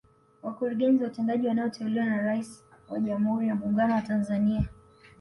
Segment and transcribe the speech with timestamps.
[0.43, 4.67] Wakurugenzi watendaji wanaoteuliwa na Rais wa Jamhuri ya Muungano wa Tanzania